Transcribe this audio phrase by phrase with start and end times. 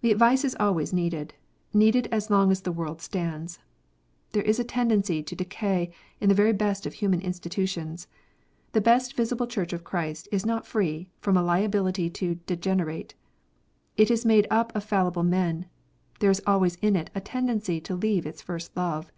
[0.00, 1.34] The advice is always needed,
[1.74, 3.58] needed as long as the world stands.
[4.30, 8.06] There is a tendency to decay in the very best of human institutions.
[8.70, 13.16] The best visible Church of Christ is not free from a liability to degenerate.
[13.96, 15.66] It is made up of fallible men.
[16.20, 19.10] There is always in it a tendency to leave its first love.